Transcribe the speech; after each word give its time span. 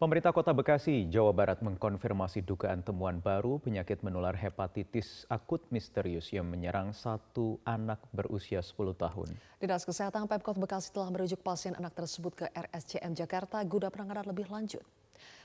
Pemerintah 0.00 0.32
Kota 0.32 0.56
Bekasi, 0.56 1.12
Jawa 1.12 1.28
Barat 1.36 1.60
mengkonfirmasi 1.60 2.40
dugaan 2.40 2.80
temuan 2.80 3.20
baru 3.20 3.60
penyakit 3.60 4.00
menular 4.00 4.32
hepatitis 4.32 5.28
akut 5.28 5.60
misterius 5.68 6.32
yang 6.32 6.48
menyerang 6.48 6.96
satu 6.96 7.60
anak 7.68 8.00
berusia 8.08 8.64
10 8.64 8.96
tahun. 8.96 9.28
Dinas 9.60 9.84
Kesehatan 9.84 10.24
Pemkot 10.24 10.56
Bekasi 10.56 10.88
telah 10.88 11.12
merujuk 11.12 11.44
pasien 11.44 11.76
anak 11.76 11.92
tersebut 11.92 12.32
ke 12.32 12.48
RSCM 12.48 13.12
Jakarta 13.12 13.60
guna 13.60 13.92
penanganan 13.92 14.24
lebih 14.24 14.48
lanjut. 14.48 14.80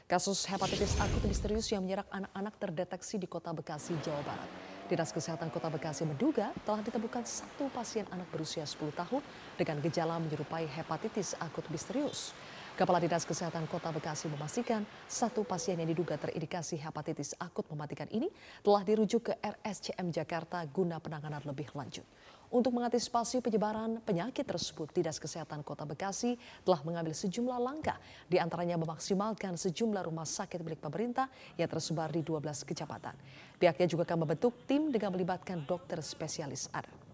Kasus 0.08 0.48
hepatitis 0.48 0.96
akut 1.04 1.28
misterius 1.28 1.68
yang 1.76 1.84
menyerang 1.84 2.08
anak-anak 2.08 2.56
terdeteksi 2.56 3.20
di 3.20 3.28
Kota 3.28 3.52
Bekasi, 3.52 3.92
Jawa 4.08 4.24
Barat. 4.24 4.48
Dinas 4.88 5.12
Kesehatan 5.12 5.52
Kota 5.52 5.68
Bekasi 5.68 6.08
menduga 6.08 6.56
telah 6.64 6.80
ditemukan 6.80 7.28
satu 7.28 7.68
pasien 7.76 8.08
anak 8.08 8.32
berusia 8.32 8.64
10 8.64 8.80
tahun 8.96 9.20
dengan 9.60 9.84
gejala 9.84 10.16
menyerupai 10.16 10.64
hepatitis 10.64 11.36
akut 11.44 11.68
misterius. 11.68 12.32
Kepala 12.76 13.00
Dinas 13.00 13.24
Kesehatan 13.24 13.72
Kota 13.72 13.88
Bekasi 13.88 14.28
memastikan 14.28 14.84
satu 15.08 15.48
pasien 15.48 15.80
yang 15.80 15.88
diduga 15.88 16.20
terindikasi 16.20 16.76
hepatitis 16.76 17.32
akut 17.40 17.64
mematikan 17.72 18.04
ini 18.12 18.28
telah 18.60 18.84
dirujuk 18.84 19.32
ke 19.32 19.34
RSCM 19.40 20.12
Jakarta 20.12 20.60
guna 20.68 21.00
penanganan 21.00 21.40
lebih 21.48 21.72
lanjut. 21.72 22.04
Untuk 22.52 22.76
mengantisipasi 22.76 23.40
penyebaran 23.40 24.04
penyakit 24.04 24.44
tersebut, 24.44 24.92
Dinas 24.92 25.24
Kesehatan 25.24 25.64
Kota 25.64 25.88
Bekasi 25.88 26.36
telah 26.68 26.84
mengambil 26.84 27.16
sejumlah 27.16 27.56
langkah, 27.64 27.96
di 28.28 28.44
antaranya 28.44 28.76
memaksimalkan 28.76 29.56
sejumlah 29.56 30.12
rumah 30.12 30.28
sakit 30.28 30.60
milik 30.60 30.84
pemerintah 30.84 31.32
yang 31.56 31.72
tersebar 31.72 32.12
di 32.12 32.28
12 32.28 32.44
kecamatan. 32.68 33.16
Pihaknya 33.56 33.88
juga 33.88 34.04
akan 34.04 34.28
membentuk 34.28 34.52
tim 34.68 34.92
dengan 34.92 35.16
melibatkan 35.16 35.64
dokter 35.64 36.04
spesialis 36.04 36.68
anak 36.76 37.05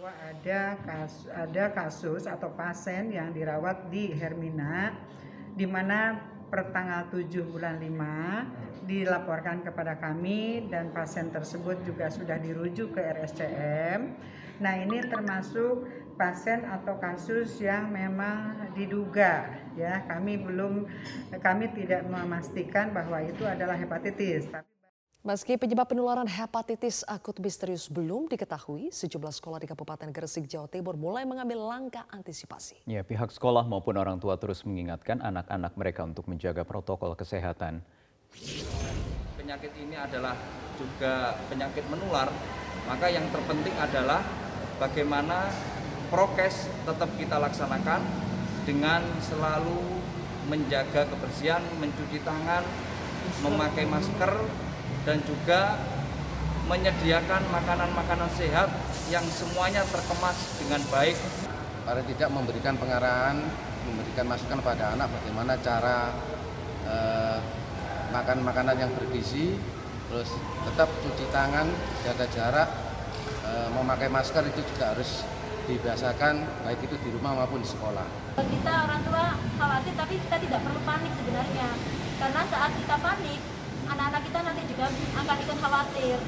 bahwa 0.00 0.16
ada 0.32 0.80
kasus, 0.80 1.28
ada 1.28 1.64
kasus 1.76 2.22
atau 2.24 2.48
pasien 2.56 3.12
yang 3.12 3.36
dirawat 3.36 3.92
di 3.92 4.08
Hermina 4.08 4.96
di 5.52 5.68
mana 5.68 6.16
per 6.48 6.72
tanggal 6.72 7.12
7 7.12 7.28
bulan 7.44 7.76
5 7.76 8.88
dilaporkan 8.88 9.60
kepada 9.60 10.00
kami 10.00 10.72
dan 10.72 10.88
pasien 10.96 11.28
tersebut 11.28 11.84
juga 11.84 12.08
sudah 12.08 12.40
dirujuk 12.40 12.96
ke 12.96 13.00
RSCM. 13.12 14.16
Nah, 14.64 14.72
ini 14.80 15.04
termasuk 15.04 15.84
pasien 16.16 16.64
atau 16.64 16.96
kasus 16.96 17.60
yang 17.60 17.92
memang 17.92 18.72
diduga 18.72 19.52
ya. 19.76 20.00
Kami 20.08 20.40
belum 20.40 20.88
kami 21.44 21.76
tidak 21.76 22.08
memastikan 22.08 22.96
bahwa 22.96 23.20
itu 23.20 23.44
adalah 23.44 23.76
hepatitis 23.76 24.48
Meski 25.20 25.60
penyebab 25.60 25.84
penularan 25.84 26.24
hepatitis 26.24 27.04
akut 27.04 27.36
misterius 27.44 27.92
belum 27.92 28.24
diketahui, 28.32 28.88
sejumlah 28.88 29.28
sekolah 29.36 29.60
di 29.60 29.68
Kabupaten 29.68 30.08
Gresik, 30.08 30.48
Jawa 30.48 30.64
Timur 30.64 30.96
mulai 30.96 31.28
mengambil 31.28 31.60
langkah 31.60 32.08
antisipasi. 32.08 32.80
Ya, 32.88 33.04
pihak 33.04 33.28
sekolah 33.28 33.68
maupun 33.68 34.00
orang 34.00 34.16
tua 34.16 34.40
terus 34.40 34.64
mengingatkan 34.64 35.20
anak-anak 35.20 35.76
mereka 35.76 36.08
untuk 36.08 36.24
menjaga 36.24 36.64
protokol 36.64 37.12
kesehatan. 37.12 37.84
Penyakit 39.36 39.76
ini 39.76 39.92
adalah 40.00 40.32
juga 40.80 41.36
penyakit 41.52 41.84
menular, 41.92 42.32
maka 42.88 43.12
yang 43.12 43.28
terpenting 43.28 43.76
adalah 43.76 44.24
bagaimana 44.80 45.52
prokes 46.08 46.64
tetap 46.88 47.12
kita 47.20 47.36
laksanakan 47.36 48.00
dengan 48.64 49.04
selalu 49.20 50.00
menjaga 50.48 51.04
kebersihan, 51.12 51.60
mencuci 51.76 52.24
tangan, 52.24 52.64
memakai 53.44 53.84
masker, 53.84 54.32
dan 55.04 55.18
juga 55.24 55.80
menyediakan 56.68 57.42
makanan-makanan 57.50 58.30
sehat 58.36 58.70
yang 59.10 59.24
semuanya 59.26 59.82
terkemas 59.90 60.38
dengan 60.60 60.80
baik. 60.92 61.18
Paling 61.82 62.06
tidak 62.14 62.30
memberikan 62.30 62.78
pengarahan, 62.78 63.42
memberikan 63.88 64.26
masukan 64.30 64.60
pada 64.62 64.94
anak 64.94 65.10
bagaimana 65.10 65.58
cara 65.58 66.14
eh, 66.86 67.38
makan 68.14 68.38
makanan 68.46 68.76
yang 68.78 68.92
bergizi, 68.94 69.58
terus 70.06 70.30
tetap 70.68 70.86
cuci 71.02 71.26
tangan, 71.34 71.66
jaga 72.06 72.26
jarak, 72.30 72.68
eh, 73.42 73.68
memakai 73.74 74.06
masker 74.06 74.46
itu 74.46 74.62
juga 74.62 74.94
harus 74.94 75.26
dibiasakan 75.66 76.66
baik 76.66 76.82
itu 76.82 76.96
di 76.98 77.08
rumah 77.14 77.42
maupun 77.42 77.62
di 77.62 77.68
sekolah. 77.68 78.06
Kita 78.38 78.72
orang 78.90 79.00
tua 79.06 79.38
khawatir 79.58 79.94
tapi 79.94 80.14
kita 80.18 80.36
tidak 80.38 80.60
perlu 80.66 80.80
panik 80.82 81.12
sebenarnya. 81.18 81.68
Karena 82.20 82.42
saat 82.52 82.70
kita 82.76 82.96
panik, 83.00 83.40
anak-anak 83.90 84.22
kita 84.22 84.38
nanti 84.46 84.62
juga 84.70 84.86
akan 84.90 85.36
ikut 85.42 85.58
khawatir. 85.58 86.18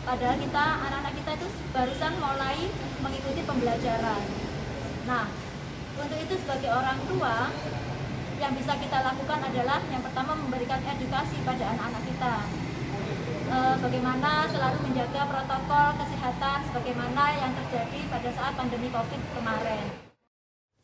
Padahal 0.00 0.36
kita 0.40 0.64
anak-anak 0.88 1.12
kita 1.16 1.30
itu 1.40 1.46
barusan 1.72 2.12
mulai 2.20 2.58
mengikuti 3.00 3.40
pembelajaran. 3.44 4.22
Nah 5.08 5.26
untuk 6.00 6.18
itu 6.20 6.34
sebagai 6.40 6.70
orang 6.72 6.98
tua 7.08 7.52
yang 8.40 8.52
bisa 8.56 8.72
kita 8.80 8.98
lakukan 9.04 9.40
adalah 9.44 9.84
yang 9.92 10.00
pertama 10.00 10.32
memberikan 10.32 10.80
edukasi 10.80 11.36
pada 11.44 11.64
anak-anak 11.76 12.02
kita. 12.08 12.34
E, 13.50 13.56
bagaimana 13.84 14.48
selalu 14.48 14.78
menjaga 14.88 15.22
protokol 15.28 15.88
kesehatan 16.00 16.58
sebagaimana 16.70 17.24
yang 17.36 17.52
terjadi 17.52 18.00
pada 18.08 18.28
saat 18.32 18.52
pandemi 18.56 18.88
covid 18.88 19.20
kemarin 19.36 20.09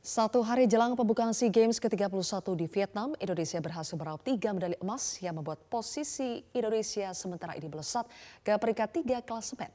satu 0.07 0.39
hari 0.39 0.71
jelang 0.71 0.95
pembukaan 0.95 1.35
SEA 1.35 1.51
Games 1.51 1.83
ke-31 1.83 2.23
di 2.55 2.71
Vietnam, 2.71 3.19
Indonesia 3.19 3.59
berhasil 3.59 3.99
meraup 3.99 4.23
tiga 4.23 4.55
medali 4.55 4.79
emas 4.79 5.19
yang 5.19 5.35
membuat 5.35 5.59
posisi 5.67 6.47
Indonesia 6.55 7.11
sementara 7.11 7.59
ini 7.59 7.67
melesat 7.67 8.07
ke 8.47 8.55
peringkat 8.55 9.03
tiga 9.03 9.19
klasemen. 9.19 9.67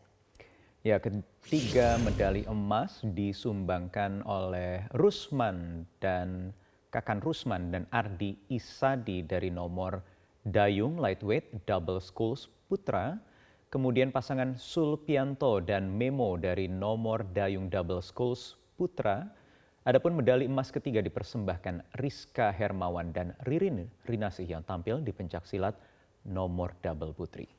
Ya, 0.88 1.04
ketiga 1.04 2.00
medali 2.00 2.48
emas 2.48 3.04
disumbangkan 3.04 4.24
oleh 4.24 4.88
Rusman 4.96 5.84
dan 6.00 6.56
Kakan 6.96 7.20
Rusman 7.20 7.76
dan 7.76 7.84
Ardi 7.92 8.40
Isadi 8.48 9.28
dari 9.28 9.52
nomor 9.52 10.00
dayung 10.48 10.96
lightweight 10.96 11.68
double 11.68 12.00
sculls 12.00 12.48
putra, 12.72 13.20
kemudian 13.68 14.16
pasangan 14.16 14.56
Sulpianto 14.56 15.60
dan 15.60 15.92
Memo 15.92 16.40
dari 16.40 16.72
nomor 16.72 17.28
dayung 17.36 17.68
double 17.68 18.00
sculls 18.00 18.56
putra, 18.80 19.28
Adapun 19.82 20.14
medali 20.14 20.46
emas 20.46 20.70
ketiga 20.70 21.02
dipersembahkan 21.02 21.98
Rizka 21.98 22.54
Hermawan 22.54 23.10
dan 23.10 23.34
Ririn 23.50 23.90
Rinasih 24.06 24.46
yang 24.46 24.62
tampil 24.62 25.02
di 25.02 25.10
pencak 25.10 25.50
silat 25.50 25.74
nomor 26.22 26.78
double 26.86 27.18
putri. 27.18 27.50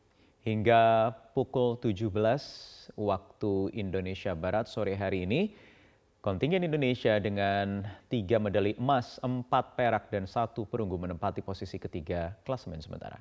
Hingga 0.47 1.10
pukul 1.34 1.83
17 1.83 2.94
waktu 2.94 3.53
Indonesia 3.75 4.38
Barat 4.38 4.71
sore 4.71 4.94
hari 4.94 5.27
ini, 5.27 5.50
kontingen 6.22 6.62
Indonesia 6.62 7.19
dengan 7.19 7.91
tiga 8.06 8.39
medali 8.39 8.78
emas, 8.78 9.19
empat 9.19 9.75
perak, 9.75 10.06
dan 10.15 10.31
satu 10.31 10.62
perunggu 10.62 10.94
menempati 10.94 11.43
posisi 11.43 11.75
ketiga 11.75 12.39
klasemen 12.47 12.78
sementara. 12.78 13.19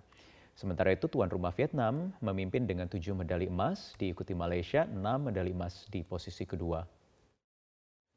Sementara 0.53 0.93
itu 0.93 1.09
tuan 1.09 1.33
rumah 1.33 1.57
Vietnam 1.57 2.13
memimpin 2.21 2.69
dengan 2.69 2.85
tujuh 2.85 3.17
medali 3.17 3.49
emas, 3.49 3.97
diikuti 3.97 4.37
Malaysia 4.37 4.85
enam 4.85 5.33
medali 5.33 5.57
emas 5.57 5.89
di 5.89 6.05
posisi 6.05 6.45
kedua 6.45 7.00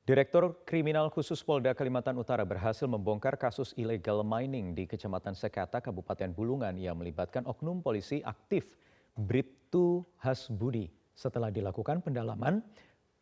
Direktur 0.05 0.61
Kriminal 0.69 1.09
Khusus 1.09 1.41
Polda 1.41 1.73
Kalimantan 1.73 2.13
Utara 2.21 2.45
berhasil 2.45 2.85
membongkar 2.85 3.41
kasus 3.41 3.73
illegal 3.73 4.21
mining 4.21 4.77
di 4.77 4.85
Kecamatan 4.85 5.33
Sekata, 5.33 5.81
Kabupaten 5.81 6.29
Bulungan 6.29 6.77
yang 6.77 7.01
melibatkan 7.01 7.41
oknum 7.49 7.81
polisi 7.81 8.21
aktif 8.21 8.77
Bribtu 9.17 10.05
Hasbudi. 10.21 10.93
Setelah 11.17 11.49
dilakukan 11.49 12.05
pendalaman, 12.05 12.61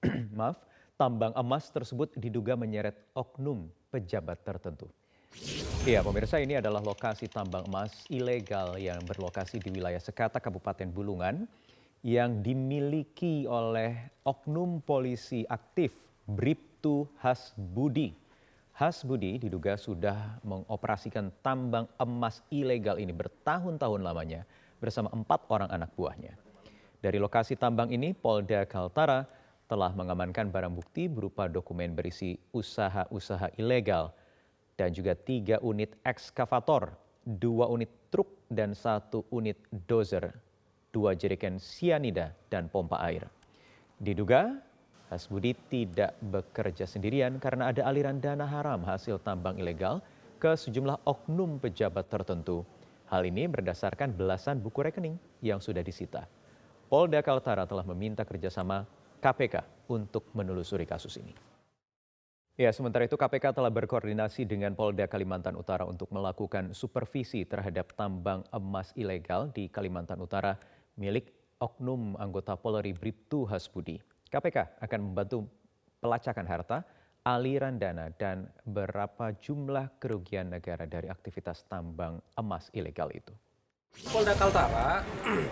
maaf, 0.35 0.59
tambang 0.99 1.31
emas 1.39 1.71
tersebut 1.71 2.19
diduga 2.19 2.59
menyeret 2.59 2.99
oknum 3.15 3.71
pejabat 3.95 4.43
tertentu. 4.43 4.91
Iya, 5.87 6.03
pemirsa 6.03 6.43
ini 6.43 6.59
adalah 6.59 6.83
lokasi 6.83 7.31
tambang 7.31 7.63
emas 7.71 7.95
ilegal 8.11 8.75
yang 8.75 8.99
berlokasi 9.07 9.63
di 9.63 9.71
wilayah 9.71 10.03
Sekata, 10.03 10.43
Kabupaten 10.43 10.91
Bulungan 10.91 11.47
yang 12.03 12.43
dimiliki 12.43 13.47
oleh 13.47 13.95
oknum 14.27 14.83
polisi 14.83 15.47
aktif 15.47 16.11
Bribtu 16.27 16.73
Ibtu 16.83 17.07
Hasbudi. 17.23 18.11
Hasbudi 18.75 19.39
diduga 19.39 19.79
sudah 19.79 20.43
mengoperasikan 20.43 21.31
tambang 21.39 21.87
emas 21.95 22.43
ilegal 22.51 22.99
ini 22.99 23.15
bertahun-tahun 23.15 24.03
lamanya 24.03 24.43
bersama 24.83 25.07
empat 25.15 25.47
orang 25.47 25.71
anak 25.71 25.95
buahnya. 25.95 26.35
Dari 26.99 27.23
lokasi 27.23 27.55
tambang 27.55 27.95
ini, 27.95 28.11
Polda 28.11 28.67
Kaltara 28.67 29.31
telah 29.71 29.95
mengamankan 29.95 30.51
barang 30.51 30.75
bukti 30.75 31.07
berupa 31.07 31.47
dokumen 31.47 31.95
berisi 31.95 32.35
usaha-usaha 32.51 33.55
ilegal 33.63 34.11
dan 34.75 34.91
juga 34.91 35.15
tiga 35.15 35.63
unit 35.63 35.95
ekskavator, 36.03 36.99
dua 37.23 37.71
unit 37.71 38.11
truk 38.11 38.27
dan 38.51 38.75
satu 38.75 39.23
unit 39.31 39.55
dozer, 39.87 40.35
dua 40.91 41.15
jeriken 41.15 41.63
sianida 41.63 42.35
dan 42.51 42.67
pompa 42.67 42.99
air. 43.07 43.31
Diduga 44.03 44.59
Hasbudi 45.13 45.53
tidak 45.69 46.17
bekerja 46.25 46.89
sendirian 46.89 47.37
karena 47.37 47.69
ada 47.69 47.85
aliran 47.85 48.17
dana 48.17 48.49
haram 48.49 48.81
hasil 48.81 49.21
tambang 49.21 49.61
ilegal 49.61 50.01
ke 50.41 50.57
sejumlah 50.57 51.05
oknum 51.05 51.61
pejabat 51.61 52.09
tertentu. 52.09 52.65
Hal 53.13 53.29
ini 53.29 53.45
berdasarkan 53.45 54.17
belasan 54.17 54.65
buku 54.65 54.81
rekening 54.81 55.21
yang 55.45 55.61
sudah 55.61 55.85
disita. 55.85 56.25
Polda 56.89 57.21
Kaltara 57.21 57.69
telah 57.69 57.85
meminta 57.85 58.25
kerjasama 58.25 58.89
KPK 59.21 59.61
untuk 59.93 60.33
menelusuri 60.33 60.89
kasus 60.89 61.21
ini. 61.21 61.37
Ya, 62.57 62.73
sementara 62.73 63.05
itu 63.05 63.21
KPK 63.21 63.53
telah 63.53 63.69
berkoordinasi 63.69 64.49
dengan 64.49 64.73
Polda 64.73 65.05
Kalimantan 65.09 65.61
Utara 65.61 65.85
untuk 65.85 66.09
melakukan 66.09 66.73
supervisi 66.73 67.45
terhadap 67.45 67.93
tambang 67.97 68.49
emas 68.49 68.97
ilegal 68.97 69.53
di 69.53 69.69
Kalimantan 69.69 70.21
Utara 70.25 70.57
milik 70.97 71.33
oknum 71.61 72.17
anggota 72.17 72.57
Polri 72.57 72.97
Bribtu 72.97 73.45
Hasbudi. 73.45 74.12
KPK 74.33 74.81
akan 74.81 75.01
membantu 75.13 75.45
pelacakan 76.01 76.49
harta, 76.49 76.79
aliran 77.21 77.77
dana, 77.77 78.09
dan 78.17 78.49
berapa 78.65 79.37
jumlah 79.37 80.01
kerugian 80.01 80.49
negara 80.49 80.89
dari 80.89 81.13
aktivitas 81.13 81.69
tambang 81.69 82.17
emas 82.41 82.73
ilegal 82.73 83.13
itu. 83.13 83.37
Polda 84.09 84.33
Kaltara, 84.33 85.05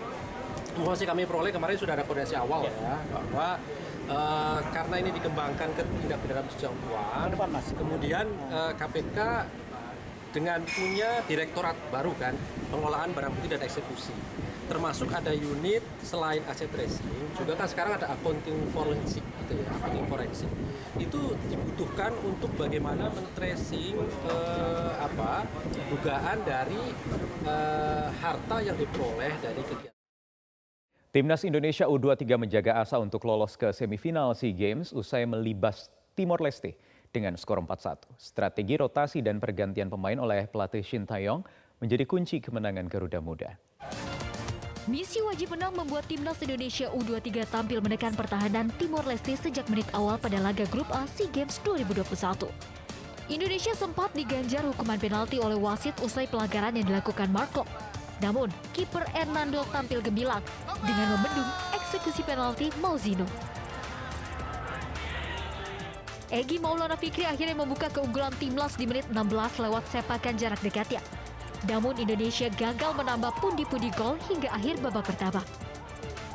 informasi 0.81 1.05
kami 1.05 1.29
peroleh 1.29 1.53
kemarin 1.53 1.77
sudah 1.77 1.93
ada 1.93 2.01
koordinasi 2.01 2.35
awal 2.35 2.65
ya, 2.65 2.97
bahwa 3.13 3.61
Uh, 4.11 4.59
karena 4.75 4.99
ini 4.99 5.13
dikembangkan 5.15 5.71
ke 5.71 5.87
tindak 6.03 6.19
pidana 6.19 6.43
pencucian 6.43 6.73
uang, 6.89 7.31
kemudian 7.79 8.27
uh, 8.51 8.73
KPK 8.75 9.47
dengan 10.35 10.59
punya 10.67 11.23
direktorat 11.31 11.79
baru 11.87 12.11
kan, 12.19 12.35
pengelolaan 12.67 13.15
barang 13.15 13.31
bukti 13.31 13.47
dan 13.55 13.63
eksekusi. 13.63 14.11
Termasuk 14.71 15.11
ada 15.11 15.35
unit 15.35 15.83
selain 15.99 16.39
aset 16.47 16.71
tracing, 16.71 17.11
juga 17.35 17.59
kan 17.59 17.67
sekarang 17.67 17.99
ada 17.99 18.07
accounting 18.15 18.55
forensik 18.71 19.19
gitu 19.43 19.59
ya, 19.59 19.67
accounting 19.67 20.07
forensik. 20.07 20.47
Itu 20.95 21.35
dibutuhkan 21.51 22.15
untuk 22.23 22.55
bagaimana 22.55 23.11
men-tracing 23.11 23.99
uh, 24.31 24.95
apa 25.03 25.43
dugaan 25.91 26.39
dari 26.47 26.79
uh, 27.43 28.07
harta 28.23 28.63
yang 28.63 28.79
diperoleh 28.79 29.35
dari 29.43 29.59
kegiatan 29.59 29.91
Timnas 31.11 31.43
Indonesia 31.43 31.91
U23 31.91 32.23
menjaga 32.39 32.79
asa 32.79 32.95
untuk 32.95 33.27
lolos 33.27 33.59
ke 33.59 33.75
semifinal 33.75 34.31
SEA 34.31 34.55
Games 34.55 34.95
usai 34.95 35.27
melibas 35.27 35.91
Timor 36.15 36.39
Leste 36.39 36.79
dengan 37.11 37.35
skor 37.35 37.59
4-1. 37.59 38.15
Strategi 38.15 38.79
rotasi 38.79 39.19
dan 39.19 39.43
pergantian 39.43 39.91
pemain 39.91 40.15
oleh 40.15 40.47
pelatih 40.47 40.79
Shin 40.79 41.03
Taeyong 41.03 41.43
menjadi 41.83 42.07
kunci 42.07 42.39
kemenangan 42.39 42.87
Garuda 42.87 43.19
Muda. 43.19 43.59
Misi 44.89 45.21
wajib 45.21 45.53
menang 45.53 45.77
membuat 45.77 46.09
timnas 46.09 46.41
Indonesia 46.41 46.89
U23 46.89 47.45
tampil 47.53 47.85
menekan 47.85 48.17
pertahanan 48.17 48.65
Timor 48.81 49.05
Leste 49.05 49.37
sejak 49.37 49.69
menit 49.69 49.85
awal 49.93 50.17
pada 50.17 50.41
laga 50.41 50.65
grup 50.73 50.89
A 50.89 51.05
SEA 51.05 51.29
Games 51.29 51.61
2021. 51.61 52.49
Indonesia 53.29 53.77
sempat 53.77 54.09
diganjar 54.17 54.65
hukuman 54.65 54.97
penalti 54.97 55.37
oleh 55.37 55.53
wasit 55.53 55.93
usai 56.01 56.25
pelanggaran 56.25 56.73
yang 56.73 56.89
dilakukan 56.89 57.29
Marco. 57.29 57.61
Namun, 58.25 58.49
kiper 58.73 59.05
Hernando 59.13 59.61
tampil 59.69 60.01
gemilang 60.01 60.41
dengan 60.81 61.13
membendung 61.13 61.49
eksekusi 61.77 62.25
penalti 62.25 62.73
Mauzino. 62.81 63.29
Egi 66.33 66.57
Maulana 66.57 66.97
Fikri 66.97 67.29
akhirnya 67.29 67.53
membuka 67.53 67.85
keunggulan 67.93 68.33
timnas 68.41 68.73
di 68.81 68.89
menit 68.89 69.05
16 69.13 69.61
lewat 69.61 69.85
sepakan 69.93 70.33
jarak 70.41 70.57
dekatnya. 70.65 71.20
Namun 71.69 71.93
Indonesia 72.01 72.49
gagal 72.49 72.91
menambah 72.97 73.37
pundi-pundi 73.37 73.93
gol 73.93 74.17
hingga 74.25 74.49
akhir 74.49 74.81
babak 74.81 75.13
pertama. 75.13 75.45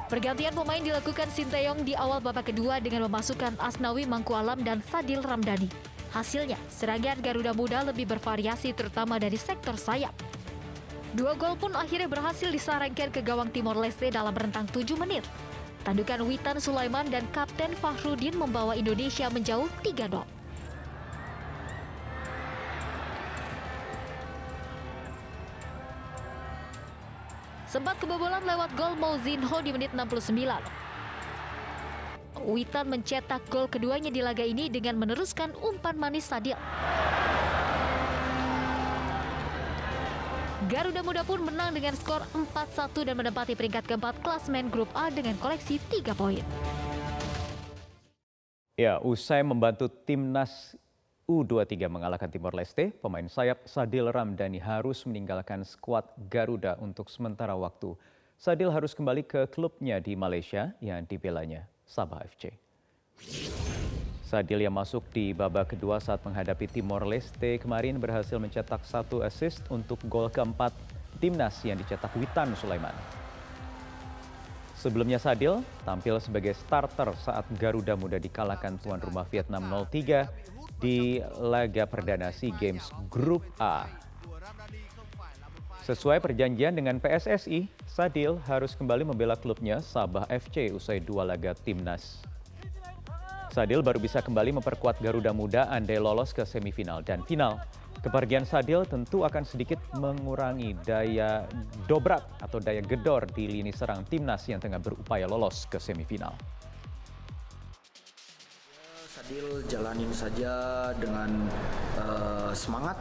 Pergantian 0.07 0.55
pemain 0.55 0.79
dilakukan 0.79 1.27
Sinteyong 1.35 1.83
di 1.83 1.99
awal 1.99 2.23
babak 2.23 2.55
kedua 2.55 2.79
dengan 2.79 3.11
memasukkan 3.11 3.59
Asnawi 3.59 4.07
Mangkualam 4.07 4.63
dan 4.63 4.79
Fadil 4.79 5.19
Ramdhani. 5.19 5.67
Hasilnya, 6.15 6.55
serangan 6.71 7.19
Garuda 7.19 7.51
Muda 7.51 7.83
lebih 7.83 8.07
bervariasi 8.07 8.71
terutama 8.71 9.19
dari 9.19 9.35
sektor 9.35 9.75
sayap. 9.75 10.15
Dua 11.11 11.35
gol 11.35 11.59
pun 11.59 11.75
akhirnya 11.75 12.07
berhasil 12.07 12.47
disarankan 12.47 13.11
ke 13.11 13.19
gawang 13.19 13.51
Timor 13.51 13.75
Leste 13.83 14.07
dalam 14.15 14.31
rentang 14.31 14.71
7 14.71 14.95
menit. 14.95 15.27
Tandukan 15.83 16.23
Witan 16.23 16.63
Sulaiman 16.63 17.11
dan 17.11 17.27
Kapten 17.35 17.75
Fahrudin 17.83 18.39
membawa 18.39 18.79
Indonesia 18.79 19.27
menjauh 19.27 19.67
3-0. 19.83 20.36
Sempat 27.67 27.99
kebobolan 27.99 28.47
lewat 28.47 28.79
gol 28.79 28.95
Mouzinho 28.95 29.59
di 29.59 29.75
menit 29.75 29.91
69. 29.91 30.31
Witan 32.47 32.87
mencetak 32.87 33.43
gol 33.51 33.67
keduanya 33.67 34.07
di 34.07 34.23
laga 34.23 34.47
ini 34.47 34.71
dengan 34.71 34.95
meneruskan 35.03 35.51
umpan 35.59 35.99
manis 35.99 36.31
Sadil. 36.31 36.55
Garuda 40.71 41.03
Muda 41.03 41.27
pun 41.27 41.43
menang 41.43 41.75
dengan 41.75 41.99
skor 41.99 42.23
4-1 42.31 43.07
dan 43.07 43.15
menempati 43.19 43.59
peringkat 43.59 43.83
keempat 43.87 44.23
klasmen 44.23 44.71
grup 44.71 44.91
A 44.95 45.11
dengan 45.11 45.35
koleksi 45.43 45.83
3 45.91 46.15
poin. 46.15 46.47
Ya, 48.79 49.03
usai 49.03 49.43
membantu 49.43 49.91
timnas 49.91 50.79
U23 51.27 51.91
mengalahkan 51.91 52.31
Timor 52.31 52.55
Leste, 52.55 52.95
pemain 53.03 53.27
sayap 53.27 53.67
Sadil 53.67 54.15
Ramdhani 54.15 54.63
harus 54.63 55.03
meninggalkan 55.11 55.67
skuad 55.67 56.07
Garuda 56.31 56.79
untuk 56.79 57.11
sementara 57.11 57.51
waktu. 57.59 57.99
Sadil 58.39 58.71
harus 58.71 58.95
kembali 58.95 59.27
ke 59.27 59.51
klubnya 59.51 59.99
di 59.99 60.15
Malaysia 60.15 60.71
yang 60.79 61.03
dibelanya 61.03 61.67
Sabah 61.83 62.23
FC. 62.31 62.55
Sadil 64.23 64.71
yang 64.71 64.79
masuk 64.79 65.03
di 65.11 65.35
babak 65.35 65.75
kedua 65.75 65.99
saat 65.99 66.23
menghadapi 66.23 66.71
Timor 66.71 67.03
Leste 67.03 67.59
kemarin 67.59 67.99
berhasil 67.99 68.39
mencetak 68.39 68.87
satu 68.87 69.27
assist 69.27 69.67
untuk 69.67 69.99
gol 70.07 70.31
keempat 70.31 70.71
timnas 71.19 71.59
yang 71.67 71.75
dicetak 71.75 72.15
Witan 72.15 72.55
Sulaiman. 72.55 72.95
Sebelumnya 74.79 75.19
Sadil 75.19 75.59
tampil 75.83 76.23
sebagai 76.23 76.55
starter 76.55 77.11
saat 77.19 77.43
Garuda 77.59 77.99
Muda 77.99 78.23
dikalahkan 78.23 78.79
tuan 78.79 79.03
rumah 79.03 79.27
Vietnam 79.27 79.67
03 79.91 80.55
di 80.81 81.23
laga 81.41 81.89
perdana 81.89 82.29
SEA 82.33 82.53
Games 82.61 82.93
Grup 83.09 83.43
A. 83.57 83.89
Sesuai 85.87 86.19
perjanjian 86.19 86.75
dengan 86.75 86.99
PSSI, 86.99 87.71
Sadil 87.87 88.43
harus 88.51 88.75
kembali 88.75 89.07
membela 89.07 89.39
klubnya 89.39 89.79
Sabah 89.79 90.27
FC 90.27 90.75
usai 90.75 90.99
dua 90.99 91.23
laga 91.23 91.55
timnas. 91.55 92.19
Sadil 93.55 93.81
baru 93.81 93.97
bisa 94.03 94.21
kembali 94.21 94.59
memperkuat 94.61 95.01
Garuda 95.01 95.31
Muda 95.31 95.71
andai 95.73 95.97
lolos 95.97 96.35
ke 96.35 96.43
semifinal 96.43 97.01
dan 97.01 97.25
final. 97.25 97.63
Kepergian 98.05 98.45
Sadil 98.45 98.85
tentu 98.85 99.25
akan 99.25 99.49
sedikit 99.49 99.81
mengurangi 99.97 100.77
daya 100.85 101.49
dobrak 101.89 102.21
atau 102.45 102.61
daya 102.61 102.85
gedor 102.85 103.25
di 103.33 103.49
lini 103.49 103.73
serang 103.73 104.05
timnas 104.05 104.45
yang 104.51 104.61
tengah 104.61 104.83
berupaya 104.83 105.25
lolos 105.25 105.65
ke 105.71 105.81
semifinal. 105.81 106.37
Sadil 109.27 109.59
jalanin 109.67 110.15
saja 110.15 110.55
dengan 111.03 111.51
uh, 111.99 112.55
semangat, 112.55 112.95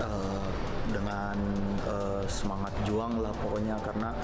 uh, 0.00 0.48
dengan 0.88 1.36
uh, 1.84 2.24
semangat 2.32 2.72
juang 2.88 3.20
lah 3.20 3.28
pokoknya. 3.44 3.76
Karena 3.84 4.16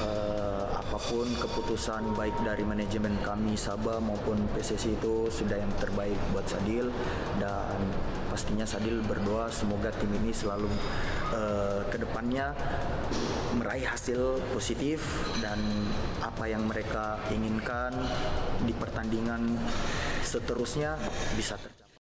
uh, 0.00 0.72
apa 0.72 0.96
pun 1.04 1.28
keputusan 1.36 2.16
baik 2.16 2.32
dari 2.40 2.64
manajemen 2.64 3.12
kami 3.20 3.60
Sabah 3.60 4.00
maupun 4.00 4.40
PSSI 4.56 4.96
itu 4.96 5.28
sudah 5.28 5.60
yang 5.60 5.68
terbaik 5.76 6.16
buat 6.32 6.48
Sadil. 6.48 6.88
Dan 7.36 7.76
pastinya 8.32 8.64
Sadil 8.64 9.04
berdoa 9.04 9.52
semoga 9.52 9.92
tim 9.92 10.08
ini 10.16 10.32
selalu 10.32 10.72
uh, 11.36 11.84
ke 11.92 12.00
depannya 12.00 12.56
meraih 13.52 13.84
hasil 13.84 14.40
positif. 14.56 15.28
Dan 15.44 15.60
apa 16.24 16.48
yang 16.48 16.64
mereka 16.64 17.20
inginkan 17.28 17.92
di 18.64 18.72
pertandingan 18.72 19.60
seterusnya 20.30 20.94
bisa 21.34 21.58
tercapai. 21.58 21.98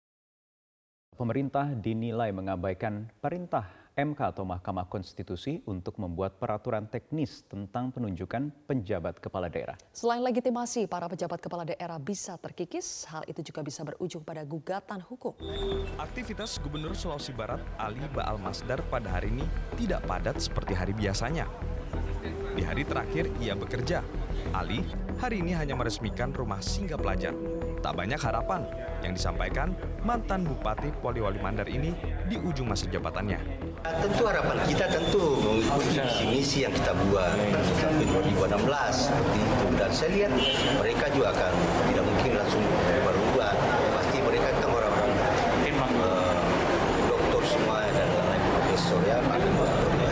Pemerintah 1.18 1.66
dinilai 1.74 2.30
mengabaikan 2.30 3.10
perintah 3.18 3.80
MK 3.98 4.32
atau 4.32 4.48
Mahkamah 4.48 4.88
Konstitusi 4.88 5.60
untuk 5.68 6.00
membuat 6.00 6.40
peraturan 6.40 6.88
teknis 6.88 7.44
tentang 7.44 7.92
penunjukan 7.92 8.54
penjabat 8.64 9.20
kepala 9.20 9.52
daerah. 9.52 9.76
Selain 9.92 10.24
legitimasi, 10.24 10.88
para 10.88 11.12
pejabat 11.12 11.44
kepala 11.44 11.68
daerah 11.68 12.00
bisa 12.00 12.40
terkikis, 12.40 13.04
hal 13.12 13.28
itu 13.28 13.44
juga 13.44 13.60
bisa 13.60 13.84
berujung 13.84 14.24
pada 14.24 14.48
gugatan 14.48 15.04
hukum. 15.04 15.36
Aktivitas 16.00 16.62
Gubernur 16.64 16.96
Sulawesi 16.96 17.36
Barat 17.36 17.60
Ali 17.76 18.00
Baal 18.16 18.40
Masdar 18.40 18.80
pada 18.88 19.20
hari 19.20 19.36
ini 19.36 19.44
tidak 19.76 20.08
padat 20.08 20.40
seperti 20.40 20.72
hari 20.72 20.96
biasanya. 20.96 21.50
Di 22.56 22.64
hari 22.64 22.88
terakhir 22.88 23.28
ia 23.44 23.58
bekerja, 23.60 24.00
Ali 24.56 24.80
hari 25.20 25.44
ini 25.44 25.52
hanya 25.52 25.76
meresmikan 25.76 26.32
rumah 26.32 26.64
singgah 26.64 26.96
pelajar 26.96 27.36
Tak 27.80 27.96
banyak 27.96 28.20
harapan 28.20 28.68
yang 29.00 29.16
disampaikan 29.16 29.72
mantan 30.04 30.44
Bupati 30.44 30.92
Poliwali 31.00 31.40
Mandar 31.40 31.64
ini 31.72 31.96
di 32.28 32.36
ujung 32.36 32.68
masa 32.68 32.84
jabatannya. 32.92 33.40
Tentu 33.80 34.28
harapan 34.28 34.60
kita 34.68 34.92
tentu 34.92 35.40
mengikuti 35.40 35.96
visi 35.96 36.24
misi 36.28 36.58
yang 36.68 36.76
kita 36.76 36.92
buat 37.08 37.40
sampai 37.80 38.04
2016 38.36 38.68
seperti 38.92 39.40
itu 39.40 39.66
dan 39.80 39.90
saya 39.96 40.10
lihat 40.12 40.32
mereka 40.84 41.06
juga 41.16 41.28
akan 41.32 41.52
tidak 41.88 42.04
mungkin 42.04 42.32
langsung 42.36 42.64
berubah 43.08 43.52
pasti 43.96 44.18
mereka 44.20 44.48
kan 44.60 44.68
orang-orang 44.68 45.12
uh, 46.04 46.36
dokter 47.08 47.42
semua 47.48 47.88
dan 47.96 48.08
lain 48.12 48.44
profesor 48.60 49.00
ya 49.08 49.18
dokternya. 49.24 50.10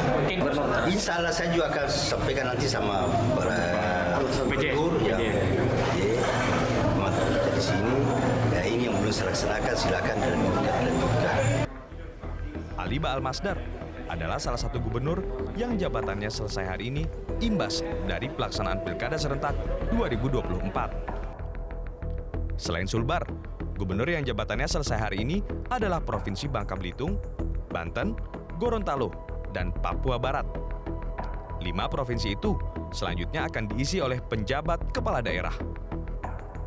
Insya 0.88 1.20
Allah 1.20 1.34
saya 1.36 1.52
juga 1.52 1.68
akan 1.76 1.86
sampaikan 1.92 2.46
nanti 2.56 2.66
sama 2.72 3.12
para 3.36 3.60
gubernur 4.48 4.96
ya. 5.04 5.20
Di 9.18 9.18
sini. 9.18 9.18
Ini 9.18 9.18
yang 9.18 9.18
belum 9.18 9.18
saya 9.18 9.34
laksanakan 9.34 9.74
sih 9.74 9.90
silakan 9.90 10.16
dilanjutkan. 10.22 11.42
Ali 12.78 13.02
Baal 13.02 13.22
Masdar 13.22 13.58
adalah 14.08 14.40
salah 14.40 14.62
satu 14.62 14.80
gubernur 14.80 15.20
yang 15.60 15.76
jabatannya 15.76 16.32
selesai 16.32 16.64
hari 16.64 16.88
ini 16.94 17.04
imbas 17.44 17.84
dari 18.08 18.32
pelaksanaan 18.32 18.80
Pilkada 18.86 19.20
serentak 19.20 19.52
2024. 19.92 22.56
Selain 22.58 22.88
Sulbar, 22.88 23.28
gubernur 23.76 24.10
yang 24.10 24.24
jabatannya 24.24 24.66
selesai 24.66 24.98
hari 24.98 25.22
ini 25.22 25.44
adalah 25.70 26.00
Provinsi 26.00 26.48
Bangka 26.48 26.80
Belitung, 26.80 27.20
Banten, 27.70 28.16
Gorontalo, 28.58 29.12
dan 29.52 29.76
Papua 29.76 30.18
Barat. 30.18 30.48
Lima 31.58 31.90
provinsi 31.90 32.38
itu 32.38 32.54
selanjutnya 32.94 33.50
akan 33.50 33.66
diisi 33.74 34.00
oleh 34.00 34.22
penjabat 34.22 34.94
kepala 34.94 35.20
daerah. 35.20 35.54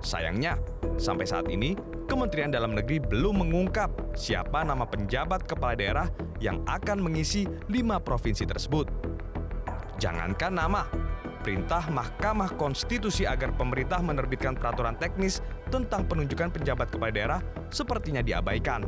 Sayangnya, 0.03 0.59
sampai 1.01 1.25
saat 1.25 1.49
ini 1.49 1.73
Kementerian 2.11 2.51
Dalam 2.51 2.75
Negeri 2.75 2.99
belum 2.99 3.47
mengungkap 3.47 4.19
siapa 4.19 4.67
nama 4.67 4.83
penjabat 4.83 5.47
kepala 5.47 5.79
daerah 5.79 6.11
yang 6.43 6.59
akan 6.67 6.99
mengisi 6.99 7.47
lima 7.71 8.03
provinsi 8.03 8.43
tersebut. 8.51 8.91
Jangankan 10.03 10.59
nama, 10.59 10.91
perintah 11.47 11.87
Mahkamah 11.87 12.59
Konstitusi 12.59 13.31
agar 13.31 13.55
pemerintah 13.55 14.03
menerbitkan 14.03 14.59
peraturan 14.59 14.99
teknis 14.99 15.39
tentang 15.71 16.03
penunjukan 16.11 16.51
penjabat 16.51 16.91
kepala 16.91 17.15
daerah 17.15 17.41
sepertinya 17.71 18.27
diabaikan. 18.27 18.83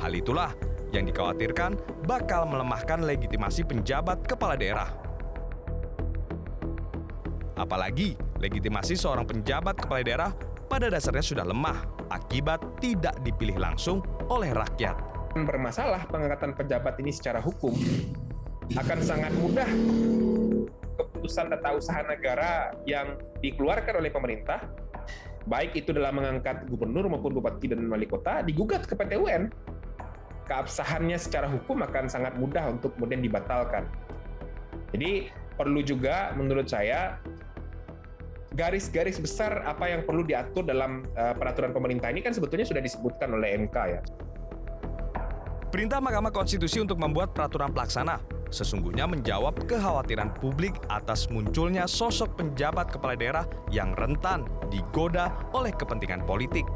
Hal 0.00 0.16
itulah 0.16 0.56
yang 0.96 1.04
dikhawatirkan 1.04 1.76
bakal 2.08 2.48
melemahkan 2.48 3.04
legitimasi 3.04 3.68
penjabat 3.68 4.24
kepala 4.24 4.56
daerah. 4.56 4.88
Apalagi 7.60 8.16
legitimasi 8.40 8.96
seorang 8.96 9.28
penjabat 9.28 9.76
kepala 9.76 10.00
daerah 10.00 10.32
pada 10.70 10.86
dasarnya 10.86 11.26
sudah 11.26 11.42
lemah 11.42 11.82
akibat 12.14 12.62
tidak 12.78 13.18
dipilih 13.26 13.58
langsung 13.58 14.06
oleh 14.30 14.54
rakyat. 14.54 14.94
Bermasalah 15.34 16.06
pengangkatan 16.06 16.54
pejabat 16.54 16.94
ini 17.02 17.10
secara 17.10 17.42
hukum 17.42 17.74
akan 18.78 18.98
sangat 19.02 19.34
mudah 19.42 19.66
keputusan 20.94 21.50
tata 21.50 21.74
usaha 21.74 22.00
negara 22.06 22.70
yang 22.86 23.18
dikeluarkan 23.42 23.98
oleh 23.98 24.14
pemerintah, 24.14 24.62
baik 25.50 25.74
itu 25.74 25.90
dalam 25.90 26.16
mengangkat 26.16 26.64
gubernur 26.70 27.10
maupun 27.10 27.34
bupati 27.34 27.74
dan 27.74 27.84
wali 27.90 28.06
kota, 28.06 28.46
digugat 28.46 28.86
ke 28.86 28.94
PT 28.94 29.18
UN. 29.18 29.50
Keabsahannya 30.46 31.18
secara 31.18 31.46
hukum 31.46 31.82
akan 31.82 32.10
sangat 32.10 32.34
mudah 32.38 32.70
untuk 32.70 32.94
kemudian 32.98 33.22
dibatalkan. 33.22 33.86
Jadi 34.90 35.30
perlu 35.54 35.84
juga 35.84 36.34
menurut 36.34 36.66
saya 36.66 37.22
garis-garis 38.54 39.18
besar 39.22 39.62
apa 39.62 39.86
yang 39.86 40.02
perlu 40.02 40.26
diatur 40.26 40.66
dalam 40.66 41.06
uh, 41.14 41.34
peraturan 41.34 41.70
pemerintah 41.70 42.10
ini 42.10 42.22
kan 42.22 42.34
sebetulnya 42.34 42.66
sudah 42.66 42.82
disebutkan 42.82 43.30
oleh 43.34 43.54
MK 43.66 43.76
ya. 43.86 44.00
Perintah 45.70 46.02
Mahkamah 46.02 46.34
Konstitusi 46.34 46.82
untuk 46.82 46.98
membuat 46.98 47.30
peraturan 47.30 47.70
pelaksana 47.70 48.18
sesungguhnya 48.50 49.06
menjawab 49.06 49.54
kekhawatiran 49.70 50.34
publik 50.42 50.74
atas 50.90 51.30
munculnya 51.30 51.86
sosok 51.86 52.34
penjabat 52.34 52.90
kepala 52.90 53.14
daerah 53.14 53.46
yang 53.70 53.94
rentan 53.94 54.44
digoda 54.68 55.30
oleh 55.54 55.70
kepentingan 55.70 56.26
politik. 56.26 56.66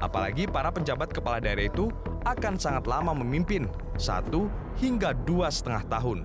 Apalagi 0.00 0.48
para 0.48 0.72
penjabat 0.72 1.12
kepala 1.12 1.44
daerah 1.44 1.68
itu 1.68 1.92
akan 2.24 2.56
sangat 2.56 2.88
lama 2.88 3.12
memimpin, 3.12 3.68
satu 4.00 4.48
hingga 4.80 5.12
dua 5.28 5.52
setengah 5.52 5.84
tahun. 5.92 6.24